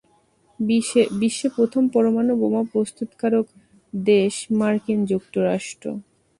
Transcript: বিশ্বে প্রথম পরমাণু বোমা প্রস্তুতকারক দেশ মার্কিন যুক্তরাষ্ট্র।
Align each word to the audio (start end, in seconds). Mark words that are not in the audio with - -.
বিশ্বে 1.19 1.47
প্রথম 1.55 1.83
পরমাণু 1.93 2.33
বোমা 2.41 2.63
প্রস্তুতকারক 2.71 3.45
দেশ 3.93 4.33
মার্কিন 4.59 4.99
যুক্তরাষ্ট্র। 5.05 5.85